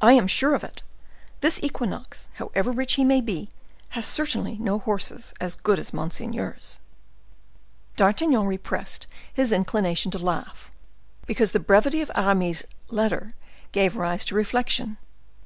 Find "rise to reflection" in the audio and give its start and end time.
13.96-14.96